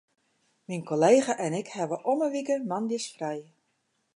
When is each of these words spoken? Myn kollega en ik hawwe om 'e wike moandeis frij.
Myn 0.67 0.81
kollega 0.91 1.35
en 1.45 1.53
ik 1.61 1.67
hawwe 1.75 1.97
om 2.11 2.19
'e 2.25 2.29
wike 2.35 2.55
moandeis 2.69 3.07
frij. 3.15 3.41